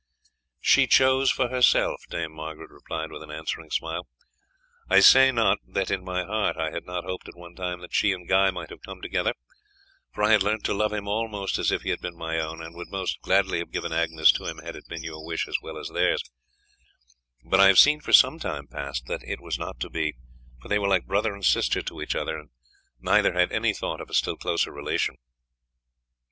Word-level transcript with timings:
"She 0.61 0.87
chose 0.87 1.29
for 1.29 1.49
herself," 1.49 2.05
Dame 2.09 2.31
Margaret 2.31 2.71
replied 2.71 3.11
with 3.11 3.21
an 3.21 3.29
answering 3.29 3.69
smile. 3.69 4.07
"I 4.89 4.99
say 4.99 5.31
not 5.31 5.59
that 5.67 5.91
in 5.91 6.03
my 6.03 6.23
heart 6.23 6.57
I 6.57 6.71
had 6.71 6.85
not 6.87 7.03
hoped 7.03 7.27
at 7.29 7.37
one 7.37 7.53
time 7.53 7.81
that 7.81 7.93
she 7.93 8.11
and 8.11 8.27
Guy 8.27 8.49
might 8.49 8.71
have 8.71 8.81
come 8.81 8.99
together, 9.03 9.35
for 10.11 10.23
I 10.23 10.31
had 10.31 10.41
learnt 10.41 10.63
to 10.63 10.73
love 10.73 10.91
him 10.91 11.07
almost 11.07 11.59
as 11.59 11.71
if 11.71 11.83
he 11.83 11.91
had 11.91 12.01
been 12.01 12.17
my 12.17 12.39
own, 12.39 12.63
and 12.63 12.75
would 12.75 12.89
most 12.89 13.21
gladly 13.21 13.59
have 13.59 13.69
given 13.69 13.93
Agnes 13.93 14.31
to 14.31 14.45
him 14.47 14.57
had 14.57 14.75
it 14.75 14.87
been 14.87 15.03
your 15.03 15.23
wish 15.23 15.47
as 15.47 15.57
well 15.61 15.77
as 15.77 15.89
theirs; 15.89 16.23
but 17.45 17.59
I 17.59 17.67
have 17.67 17.77
seen 17.77 18.01
for 18.01 18.11
some 18.11 18.39
time 18.39 18.65
past 18.65 19.05
that 19.05 19.21
it 19.21 19.39
was 19.39 19.59
not 19.59 19.79
to 19.81 19.89
be, 19.91 20.15
for 20.63 20.67
they 20.67 20.79
were 20.79 20.89
like 20.89 21.05
brother 21.05 21.31
and 21.35 21.45
sister 21.45 21.83
to 21.83 22.01
each 22.01 22.15
other, 22.15 22.39
and 22.39 22.49
neither 22.99 23.33
had 23.33 23.51
any 23.51 23.71
thought 23.71 24.01
of 24.01 24.09
a 24.09 24.15
still 24.15 24.35
closer 24.35 24.71
relation. 24.71 25.17